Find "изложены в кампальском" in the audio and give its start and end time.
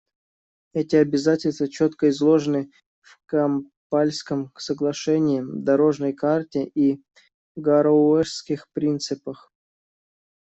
2.09-4.51